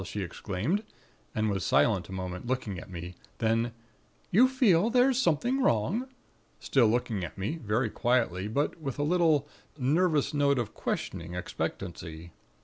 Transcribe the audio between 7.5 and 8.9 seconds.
very quietly but